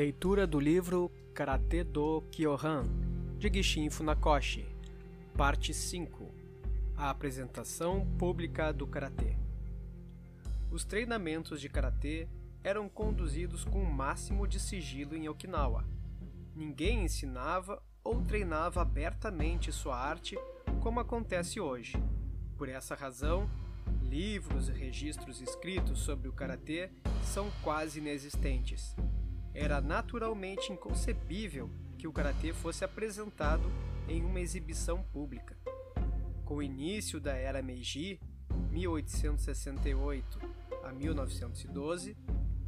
[0.00, 2.86] Leitura do livro Karate do Kyohan,
[3.36, 4.66] de Gishin Funakoshi,
[5.36, 6.26] parte 5
[6.96, 9.36] A apresentação pública do Karatê.
[10.70, 12.26] Os treinamentos de Karatê
[12.64, 15.84] eram conduzidos com o máximo de sigilo em Okinawa.
[16.56, 20.34] Ninguém ensinava ou treinava abertamente sua arte
[20.80, 22.02] como acontece hoje.
[22.56, 23.50] Por essa razão,
[24.02, 26.90] livros e registros escritos sobre o karatê
[27.22, 28.96] são quase inexistentes
[29.54, 33.70] era naturalmente inconcebível que o karatê fosse apresentado
[34.08, 35.56] em uma exibição pública.
[36.44, 38.20] Com o início da era Meiji,
[38.70, 40.40] 1868
[40.82, 42.16] a 1912,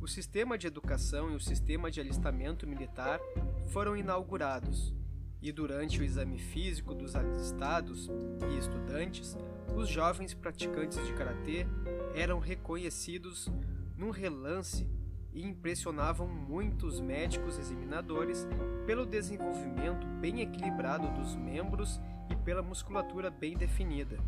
[0.00, 3.20] o sistema de educação e o sistema de alistamento militar
[3.68, 4.94] foram inaugurados,
[5.40, 8.08] e durante o exame físico dos alistados
[8.50, 9.36] e estudantes,
[9.76, 11.66] os jovens praticantes de karatê
[12.14, 13.48] eram reconhecidos
[13.96, 14.86] num relance
[15.32, 18.46] e impressionavam muitos médicos examinadores
[18.86, 24.18] pelo desenvolvimento bem equilibrado dos membros e pela musculatura bem definida.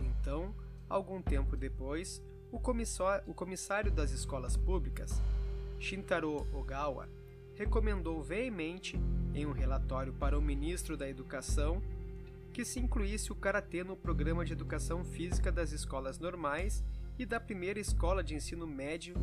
[0.00, 0.54] Então,
[0.88, 2.56] algum tempo depois, o,
[3.26, 5.20] o comissário das escolas públicas,
[5.78, 7.08] Shintaro Ogawa,
[7.54, 8.98] recomendou veemente,
[9.34, 11.82] em um relatório para o ministro da Educação,
[12.52, 16.82] que se incluísse o karatê no programa de educação física das escolas normais
[17.18, 19.14] e da primeira escola de ensino médio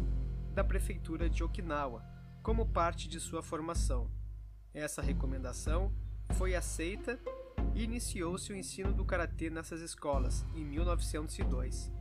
[0.54, 2.06] da prefeitura de Okinawa,
[2.44, 4.09] como parte de sua formação.
[4.73, 5.92] Essa recomendação
[6.34, 7.20] foi aceita
[7.73, 11.92] e iniciou-se o ensino do karatê nessas escolas em 1902.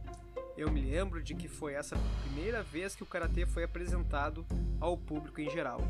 [0.56, 4.44] Eu me lembro de que foi essa a primeira vez que o karatê foi apresentado
[4.78, 5.80] ao público em geral.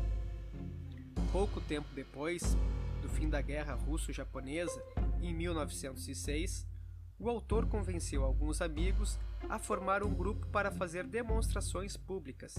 [1.31, 2.55] Pouco tempo depois
[3.01, 4.81] do fim da Guerra Russo-Japonesa,
[5.21, 6.65] em 1906,
[7.19, 12.55] o autor convenceu alguns amigos a formar um grupo para fazer demonstrações públicas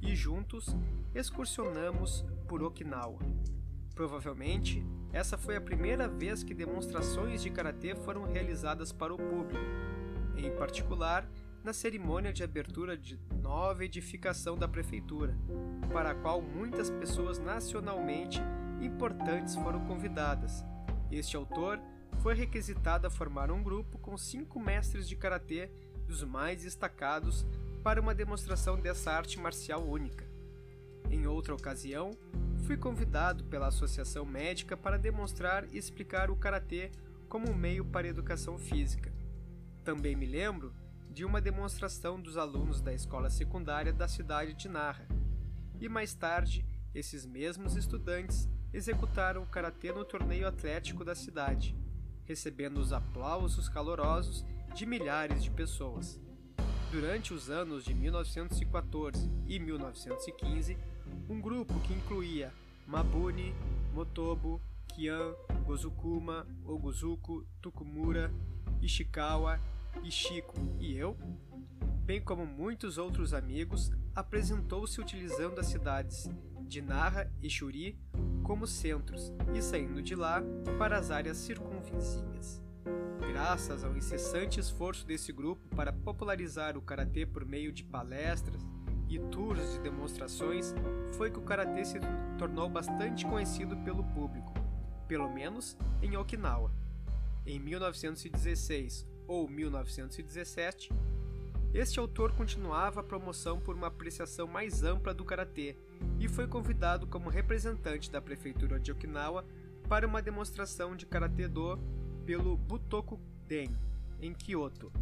[0.00, 0.74] e juntos
[1.14, 3.18] excursionamos por Okinawa.
[3.94, 9.64] Provavelmente, essa foi a primeira vez que demonstrações de karatê foram realizadas para o público,
[10.36, 11.28] em particular
[11.64, 15.36] na cerimônia de abertura de nova edificação da prefeitura,
[15.92, 18.40] para a qual muitas pessoas nacionalmente
[18.80, 20.64] importantes foram convidadas.
[21.10, 21.80] Este autor
[22.20, 25.70] foi requisitado a formar um grupo com cinco mestres de karatê
[26.08, 27.46] dos mais destacados
[27.84, 30.26] para uma demonstração dessa arte marcial única.
[31.10, 32.10] Em outra ocasião,
[32.66, 36.90] fui convidado pela Associação Médica para demonstrar e explicar o karatê
[37.28, 39.12] como um meio para a educação física.
[39.84, 40.74] Também me lembro
[41.10, 45.06] de uma demonstração dos alunos da escola secundária da cidade de Narra.
[45.80, 51.76] E mais tarde, esses mesmos estudantes executaram o karatê no torneio atlético da cidade
[52.28, 56.20] recebendo os aplausos calorosos de milhares de pessoas.
[56.90, 60.78] Durante os anos de 1914 e 1915,
[61.28, 62.52] um grupo que incluía
[62.86, 63.54] Mabuni,
[63.92, 65.34] Motobu, Kian,
[65.64, 68.32] Gozukuma, Oguzuku, Tukumura,
[68.80, 69.60] Ishikawa,
[70.02, 71.16] Ishiko e eu,
[72.04, 76.30] bem como muitos outros amigos, apresentou-se utilizando as cidades
[76.62, 77.98] de Narra e Shuri
[78.42, 80.42] como centros e saindo de lá
[80.78, 82.67] para as áreas circunvizinhas.
[83.38, 88.60] Graças ao incessante esforço desse grupo para popularizar o karatê por meio de palestras
[89.08, 90.74] e tours de demonstrações,
[91.16, 92.00] foi que o karatê se
[92.36, 94.52] tornou bastante conhecido pelo público,
[95.06, 96.72] pelo menos em Okinawa.
[97.46, 100.90] Em 1916 ou 1917,
[101.72, 105.76] este autor continuava a promoção por uma apreciação mais ampla do karatê
[106.18, 109.46] e foi convidado como representante da prefeitura de Okinawa
[109.88, 111.78] para uma demonstração de karatê do
[112.28, 113.74] pelo Butoku-den
[114.20, 114.92] em Kyoto.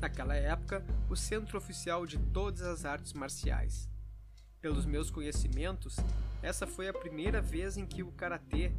[0.00, 3.90] Naquela época, o centro oficial de todas as artes marciais.
[4.60, 5.96] Pelos meus conhecimentos,
[6.40, 8.70] essa foi a primeira vez em que o karatê,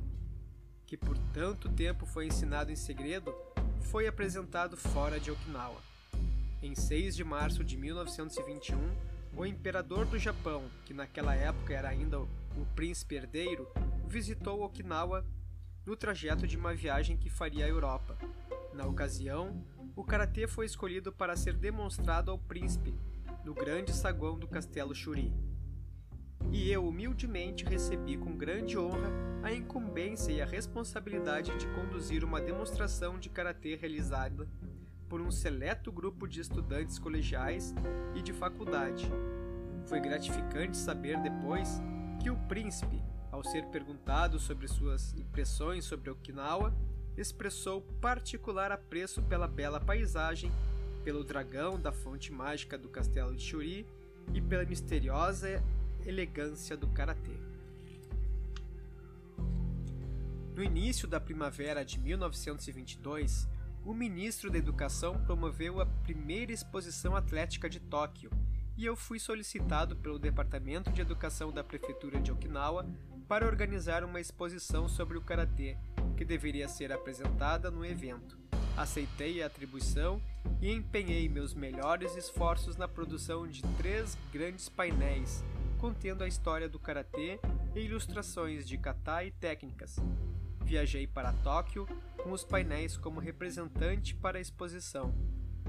[0.86, 3.36] que por tanto tempo foi ensinado em segredo,
[3.82, 5.82] foi apresentado fora de Okinawa.
[6.64, 8.78] Em 6 de março de 1921,
[9.36, 13.68] o imperador do Japão, que naquela época era ainda o príncipe herdeiro,
[14.08, 15.26] visitou Okinawa
[15.88, 18.18] no trajeto de uma viagem que faria à Europa.
[18.74, 19.64] Na ocasião,
[19.96, 22.94] o karatê foi escolhido para ser demonstrado ao príncipe
[23.46, 25.34] no grande saguão do castelo Shuri.
[26.52, 29.10] E eu humildemente recebi com grande honra
[29.42, 34.46] a incumbência e a responsabilidade de conduzir uma demonstração de karatê realizada
[35.08, 37.74] por um seleto grupo de estudantes colegiais
[38.14, 39.10] e de faculdade.
[39.86, 41.82] Foi gratificante saber depois
[42.22, 43.02] que o príncipe,
[43.38, 46.74] ao ser perguntado sobre suas impressões sobre Okinawa,
[47.16, 50.52] expressou particular apreço pela bela paisagem,
[51.04, 53.86] pelo dragão da fonte mágica do castelo de Shuri
[54.34, 55.64] e pela misteriosa
[56.04, 57.38] elegância do karatê.
[60.56, 63.48] No início da primavera de 1922,
[63.86, 68.32] o ministro da Educação promoveu a primeira exposição atlética de Tóquio
[68.78, 72.86] e eu fui solicitado pelo Departamento de Educação da Prefeitura de Okinawa
[73.28, 75.78] para organizar uma exposição sobre o karatê,
[76.16, 78.38] que deveria ser apresentada no evento.
[78.78, 80.22] Aceitei a atribuição
[80.62, 85.44] e empenhei meus melhores esforços na produção de três grandes painéis
[85.78, 87.40] contendo a história do karatê
[87.76, 89.98] e ilustrações de kata e técnicas.
[90.64, 91.88] Viajei para Tóquio
[92.24, 95.14] com os painéis como representante para a exposição.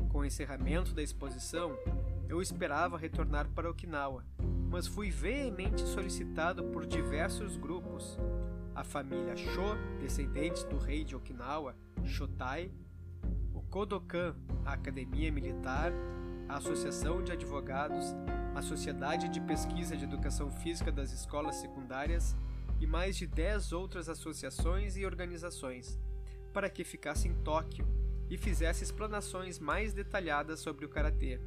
[0.09, 1.79] Com o encerramento da exposição,
[2.29, 4.25] eu esperava retornar para Okinawa,
[4.71, 8.19] mas fui veemente solicitado por diversos grupos.
[8.75, 11.75] A família Sho, descendentes do rei de Okinawa,
[12.05, 12.71] Shotai,
[13.53, 14.35] o Kodokan,
[14.65, 15.93] a Academia Militar,
[16.49, 18.15] a Associação de Advogados,
[18.55, 22.35] a Sociedade de Pesquisa de Educação Física das Escolas Secundárias
[22.81, 26.01] e mais de 10 outras associações e organizações,
[26.53, 27.98] para que ficasse em Tóquio
[28.31, 31.41] e fizesse explanações mais detalhadas sobre o karatê.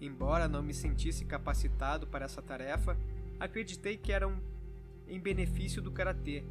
[0.00, 2.96] Embora não me sentisse capacitado para essa tarefa,
[3.38, 4.40] acreditei que eram
[5.06, 6.44] em benefício do karatê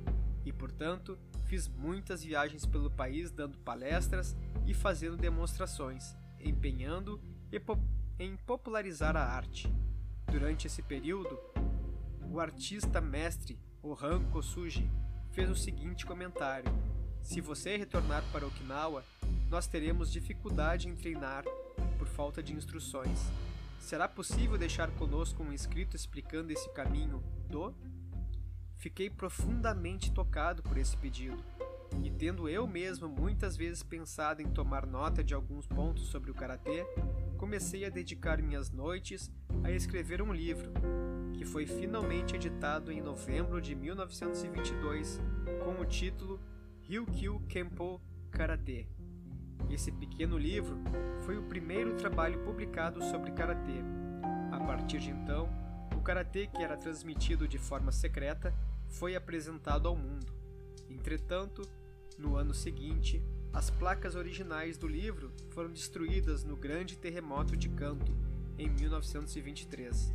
[0.46, 4.36] e, portanto, fiz muitas viagens pelo país dando palestras
[4.66, 7.22] e fazendo demonstrações, empenhando
[8.20, 9.72] em popularizar a arte.
[10.32, 11.38] Durante esse período,
[12.32, 14.90] o artista mestre Ohan Kosuji
[15.32, 16.72] fez o seguinte comentário:
[17.22, 19.04] Se você retornar para Okinawa,
[19.52, 21.44] nós teremos dificuldade em treinar
[22.00, 23.20] por falta de instruções.
[23.82, 27.76] Será possível deixar conosco um escrito explicando esse caminho do?
[28.78, 31.44] Fiquei profundamente tocado por esse pedido,
[32.02, 36.34] e tendo eu mesmo muitas vezes pensado em tomar nota de alguns pontos sobre o
[36.34, 36.86] karatê,
[37.38, 39.30] comecei a dedicar minhas noites
[39.66, 40.72] a escrever um livro,
[41.34, 45.20] que foi finalmente editado em novembro de 1922
[45.62, 46.40] com o título
[46.88, 48.02] Ryukyu Kenpo
[48.32, 49.01] Karate.
[49.70, 50.78] Esse pequeno livro
[51.22, 53.84] foi o primeiro trabalho publicado sobre karatê.
[54.52, 55.50] A partir de então,
[55.96, 58.54] o karatê que era transmitido de forma secreta
[58.90, 60.34] foi apresentado ao mundo.
[60.90, 61.62] Entretanto,
[62.18, 63.22] no ano seguinte,
[63.54, 68.16] as placas originais do livro foram destruídas no Grande Terremoto de Kanto
[68.58, 70.14] em 1923.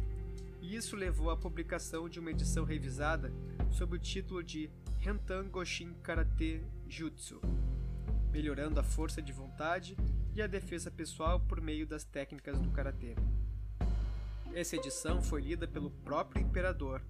[0.61, 3.33] E isso levou à publicação de uma edição revisada
[3.71, 4.71] sob o título de
[5.05, 7.41] Hentan Goshin Karate Jutsu,
[8.37, 9.97] melhorando a força de vontade
[10.35, 13.17] e a defesa pessoal por meio das técnicas do karatê.
[14.53, 17.01] Essa edição foi lida pelo próprio imperador,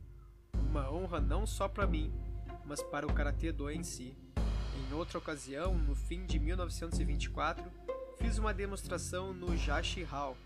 [0.55, 2.12] uma honra não só para mim,
[2.64, 4.17] mas para o karatê do em si.
[4.78, 7.64] Em outra ocasião, no fim de 1924,
[8.19, 10.37] fiz uma demonstração no Jashi Hall,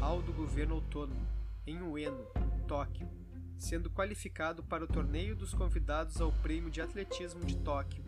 [0.00, 1.28] hall do governo autônomo,
[1.64, 2.26] em Ueno,
[2.66, 3.08] Tóquio,
[3.56, 8.02] sendo qualificado para o torneio dos convidados ao Prêmio de Atletismo de Tóquio.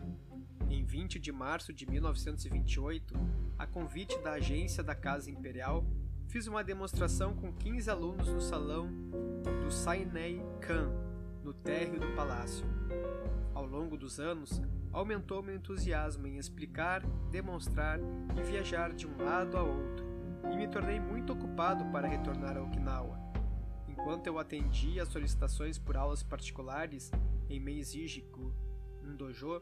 [0.87, 3.13] Em 20 de março de 1928,
[3.59, 5.85] a convite da agência da Casa Imperial,
[6.29, 8.89] fiz uma demonstração com 15 alunos no salão
[9.61, 10.89] do Sainei Kan,
[11.43, 12.65] no térreo do palácio.
[13.53, 14.61] Ao longo dos anos,
[14.93, 17.99] aumentou meu entusiasmo em explicar, demonstrar
[18.37, 20.05] e viajar de um lado a outro,
[20.53, 23.19] e me tornei muito ocupado para retornar a Okinawa.
[23.89, 27.11] Enquanto eu atendia às solicitações por aulas particulares
[27.49, 28.53] em Meiji-ku,
[29.03, 29.61] um dojo,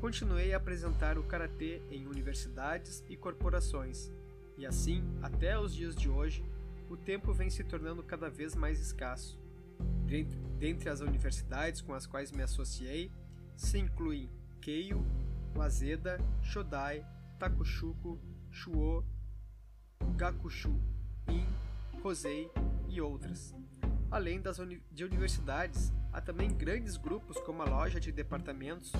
[0.00, 4.10] continuei a apresentar o karatê em universidades e corporações,
[4.56, 6.44] e assim, até os dias de hoje,
[6.88, 9.38] o tempo vem se tornando cada vez mais escasso.
[10.58, 13.10] Dentre as universidades com as quais me associei,
[13.56, 15.04] se incluem Keio,
[15.54, 17.04] Waseda, Shodai,
[17.38, 18.18] Takushuko,
[18.50, 19.04] Shuo,
[20.16, 20.80] Gakushu,
[21.28, 21.46] In,
[22.00, 22.50] Rosei
[22.88, 23.54] e outras.
[24.10, 28.92] Além das uni de universidades, há também grandes grupos como a loja de departamentos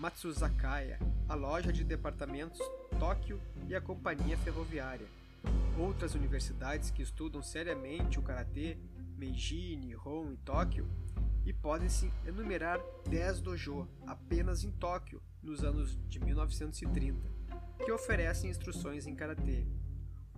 [0.00, 2.58] Matsuzakaya, a loja de departamentos
[2.98, 3.38] Tóquio
[3.68, 5.06] e a companhia ferroviária.
[5.78, 8.78] Outras universidades que estudam seriamente o karatê,
[9.18, 10.88] Meiji, Nihon e Tóquio,
[11.44, 12.80] e podem-se enumerar
[13.10, 17.18] 10 dojo apenas em Tóquio nos anos de 1930,
[17.84, 19.66] que oferecem instruções em karatê.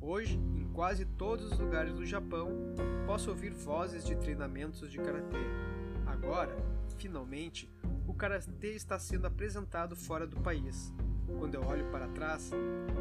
[0.01, 2.51] Hoje, em quase todos os lugares do Japão,
[3.07, 5.47] posso ouvir vozes de treinamentos de karatê.
[6.05, 6.57] Agora,
[7.03, 7.69] finalmente,
[8.07, 10.95] o karatê está sendo apresentado fora do país.
[11.37, 12.53] Quando eu olho para trás,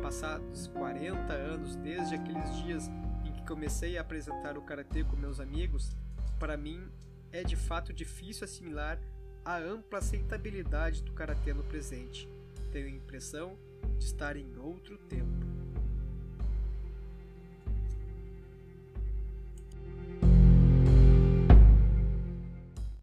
[0.01, 2.89] passados 40 anos desde aqueles dias
[3.23, 5.95] em que comecei a apresentar o karatê com meus amigos,
[6.39, 6.89] para mim
[7.31, 8.99] é de fato difícil assimilar
[9.45, 12.27] a ampla aceitabilidade do karatê no presente.
[12.71, 13.55] Tenho a impressão
[13.99, 15.60] de estar em outro tempo.